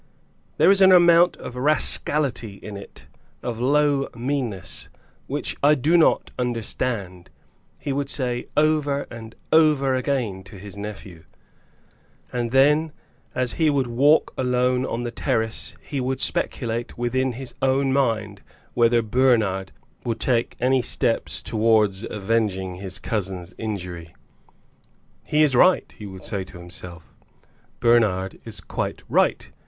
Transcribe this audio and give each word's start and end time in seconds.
"There 0.57 0.71
is 0.71 0.81
an 0.81 0.91
amount 0.91 1.37
of 1.37 1.55
rascality 1.55 2.55
in 2.55 2.75
it, 2.75 3.05
of 3.43 3.59
low 3.59 4.07
meanness, 4.15 4.89
which 5.27 5.55
I 5.61 5.75
do 5.75 5.95
not 5.95 6.31
understand," 6.39 7.29
he 7.77 7.93
would 7.93 8.09
say 8.09 8.47
over 8.57 9.03
and 9.11 9.35
over 9.53 9.93
again 9.93 10.43
to 10.45 10.55
his 10.57 10.75
nephew. 10.75 11.25
And 12.33 12.49
then 12.49 12.93
as 13.35 13.53
he 13.61 13.69
would 13.69 13.85
walk 13.85 14.33
alone 14.39 14.87
on 14.87 15.03
the 15.03 15.11
terrace 15.11 15.75
he 15.83 16.01
would 16.01 16.19
speculate 16.19 16.97
within 16.97 17.33
his 17.33 17.53
own 17.61 17.93
mind 17.93 18.41
whether 18.73 19.03
Bernard 19.03 19.71
would 20.03 20.19
take 20.19 20.55
any 20.59 20.81
steps 20.81 21.43
towards 21.43 22.03
avenging 22.05 22.77
his 22.77 22.97
cousin's 22.97 23.53
injury. 23.59 24.15
"He 25.23 25.43
is 25.43 25.55
right," 25.55 25.93
he 25.95 26.07
would 26.07 26.23
say 26.25 26.43
to 26.45 26.57
himself; 26.57 27.13
"Bernard 27.79 28.39
is 28.45 28.61
quite 28.61 29.03
right. 29.07 29.51